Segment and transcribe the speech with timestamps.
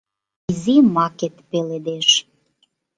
[0.51, 2.09] Изи макет пеледеш.